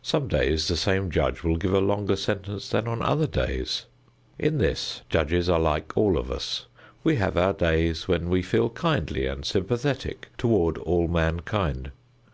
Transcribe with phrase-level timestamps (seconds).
[0.00, 3.84] Some days the same judge will give a longer sentence than on other days.
[4.38, 6.64] In this judges are like all of us.
[7.04, 11.90] We have our days when we feel kindly and sympathetic toward all mankind.